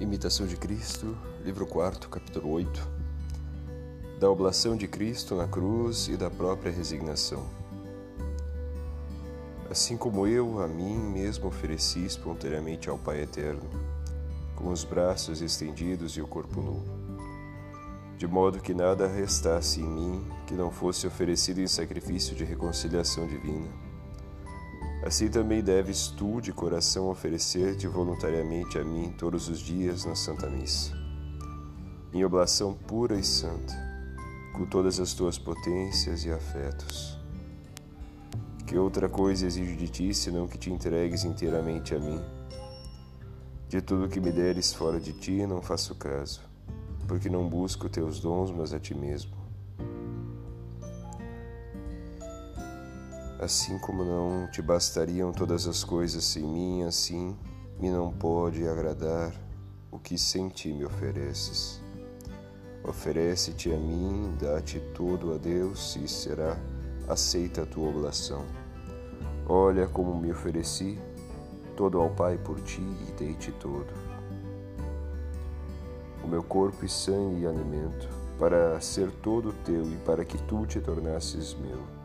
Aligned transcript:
Imitação 0.00 0.46
de 0.46 0.56
Cristo, 0.56 1.14
livro 1.44 1.66
4, 1.66 2.08
capítulo 2.08 2.52
8. 2.52 2.88
Da 4.18 4.30
oblação 4.30 4.74
de 4.74 4.88
Cristo 4.88 5.34
na 5.34 5.46
cruz 5.46 6.08
e 6.08 6.16
da 6.16 6.30
própria 6.30 6.72
resignação. 6.72 7.46
Assim 9.70 9.98
como 9.98 10.26
eu 10.26 10.62
a 10.62 10.66
mim 10.66 10.96
mesmo 10.96 11.48
ofereci 11.48 12.02
espontaneamente 12.02 12.88
ao 12.88 12.96
Pai 12.96 13.20
eterno, 13.20 13.68
com 14.56 14.72
os 14.72 14.84
braços 14.84 15.42
estendidos 15.42 16.16
e 16.16 16.22
o 16.22 16.26
corpo 16.26 16.62
nu, 16.62 16.82
de 18.16 18.26
modo 18.26 18.58
que 18.58 18.72
nada 18.72 19.06
restasse 19.06 19.82
em 19.82 19.86
mim 19.86 20.26
que 20.46 20.54
não 20.54 20.70
fosse 20.70 21.06
oferecido 21.06 21.60
em 21.60 21.66
sacrifício 21.66 22.34
de 22.34 22.42
reconciliação 22.42 23.26
divina 23.26 23.89
Assim 25.04 25.28
também 25.30 25.62
deves 25.62 26.08
tu, 26.08 26.42
de 26.42 26.52
coração, 26.52 27.08
oferecer-te 27.08 27.86
voluntariamente 27.86 28.78
a 28.78 28.84
mim 28.84 29.14
todos 29.16 29.48
os 29.48 29.58
dias 29.58 30.04
na 30.04 30.14
Santa 30.14 30.48
Missa, 30.50 30.92
em 32.12 32.22
oblação 32.22 32.74
pura 32.74 33.18
e 33.18 33.24
santa, 33.24 33.72
com 34.52 34.66
todas 34.66 35.00
as 35.00 35.14
tuas 35.14 35.38
potências 35.38 36.26
e 36.26 36.30
afetos. 36.30 37.18
Que 38.66 38.76
outra 38.76 39.08
coisa 39.08 39.46
exijo 39.46 39.74
de 39.74 39.88
ti, 39.88 40.12
senão 40.12 40.46
que 40.46 40.58
te 40.58 40.70
entregues 40.70 41.24
inteiramente 41.24 41.94
a 41.94 41.98
mim? 41.98 42.20
De 43.70 43.80
tudo 43.80 44.06
que 44.06 44.20
me 44.20 44.30
deres 44.30 44.74
fora 44.74 45.00
de 45.00 45.14
ti, 45.14 45.46
não 45.46 45.62
faço 45.62 45.94
caso, 45.94 46.42
porque 47.08 47.30
não 47.30 47.48
busco 47.48 47.88
teus 47.88 48.20
dons, 48.20 48.50
mas 48.50 48.74
a 48.74 48.78
ti 48.78 48.94
mesmo. 48.94 49.39
Assim 53.40 53.78
como 53.78 54.04
não 54.04 54.46
te 54.48 54.60
bastariam 54.60 55.32
todas 55.32 55.66
as 55.66 55.82
coisas 55.82 56.22
sem 56.24 56.42
mim, 56.42 56.82
assim 56.82 57.34
me 57.78 57.90
não 57.90 58.12
pode 58.12 58.68
agradar 58.68 59.32
o 59.90 59.98
que 59.98 60.18
sem 60.18 60.50
ti 60.50 60.70
me 60.74 60.84
ofereces. 60.84 61.80
Oferece-te 62.84 63.72
a 63.72 63.78
mim, 63.78 64.36
dá-te 64.38 64.78
todo 64.92 65.32
a 65.32 65.38
Deus 65.38 65.96
e 65.96 66.06
será 66.06 66.54
aceita 67.08 67.62
a 67.62 67.66
tua 67.66 67.88
oblação. 67.88 68.44
Olha 69.48 69.86
como 69.86 70.14
me 70.20 70.30
ofereci 70.30 70.98
todo 71.78 71.98
ao 71.98 72.10
Pai 72.10 72.36
por 72.36 72.60
ti 72.60 72.82
e 73.08 73.12
dei-te 73.12 73.52
todo. 73.52 73.94
O 76.22 76.28
meu 76.28 76.42
corpo 76.42 76.84
e 76.84 76.88
sangue 76.90 77.44
e 77.44 77.46
alimento, 77.46 78.06
para 78.38 78.78
ser 78.82 79.10
todo 79.10 79.54
teu 79.64 79.90
e 79.90 79.96
para 80.04 80.26
que 80.26 80.36
tu 80.42 80.66
te 80.66 80.78
tornasses 80.78 81.54
meu 81.54 81.99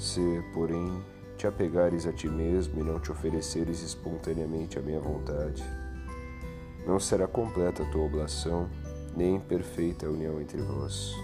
se, 0.00 0.42
porém, 0.54 1.04
te 1.36 1.46
apegares 1.46 2.06
a 2.06 2.12
ti 2.12 2.26
mesmo 2.26 2.80
e 2.80 2.82
não 2.82 2.98
te 2.98 3.12
ofereceres 3.12 3.82
espontaneamente 3.82 4.78
a 4.78 4.82
minha 4.82 4.98
vontade, 4.98 5.62
não 6.86 6.98
será 6.98 7.28
completa 7.28 7.82
a 7.82 7.90
tua 7.90 8.06
oblação, 8.06 8.68
nem 9.14 9.38
perfeita 9.38 10.06
a 10.06 10.10
união 10.10 10.40
entre 10.40 10.58
vós, 10.62 11.14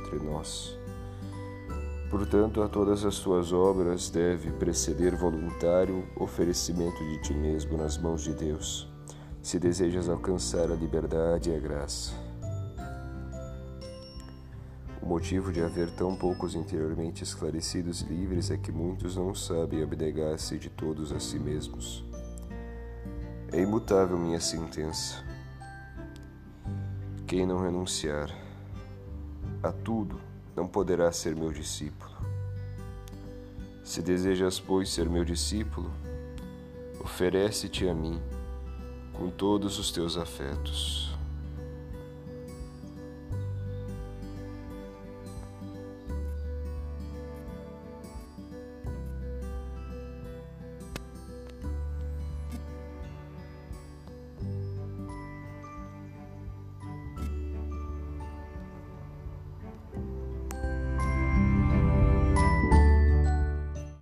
entre 0.00 0.18
nós. 0.24 0.78
Portanto, 2.10 2.62
a 2.62 2.68
todas 2.68 3.04
as 3.04 3.18
tuas 3.18 3.52
obras 3.52 4.08
deve 4.08 4.50
preceder 4.52 5.14
voluntário 5.14 6.04
oferecimento 6.16 6.98
de 6.98 7.22
ti 7.22 7.34
mesmo 7.34 7.76
nas 7.76 7.98
mãos 7.98 8.22
de 8.22 8.32
Deus, 8.32 8.90
se 9.42 9.58
desejas 9.58 10.08
alcançar 10.08 10.70
a 10.70 10.74
liberdade 10.74 11.50
e 11.50 11.54
a 11.54 11.58
graça. 11.58 12.21
Motivo 15.12 15.52
de 15.52 15.60
haver 15.60 15.90
tão 15.90 16.16
poucos 16.16 16.54
interiormente 16.54 17.22
esclarecidos 17.22 18.00
e 18.00 18.06
livres 18.06 18.50
é 18.50 18.56
que 18.56 18.72
muitos 18.72 19.14
não 19.14 19.34
sabem 19.34 19.82
abnegar-se 19.82 20.58
de 20.58 20.70
todos 20.70 21.12
a 21.12 21.20
si 21.20 21.38
mesmos. 21.38 22.02
É 23.52 23.60
imutável 23.60 24.16
minha 24.16 24.40
sentença. 24.40 25.22
Quem 27.26 27.44
não 27.44 27.60
renunciar 27.60 28.34
a 29.62 29.70
tudo 29.70 30.18
não 30.56 30.66
poderá 30.66 31.12
ser 31.12 31.36
meu 31.36 31.52
discípulo. 31.52 32.16
Se 33.84 34.00
desejas, 34.00 34.58
pois, 34.58 34.88
ser 34.88 35.10
meu 35.10 35.26
discípulo, 35.26 35.90
oferece-te 36.98 37.86
a 37.86 37.94
mim 37.94 38.18
com 39.12 39.28
todos 39.28 39.78
os 39.78 39.92
teus 39.92 40.16
afetos. 40.16 41.11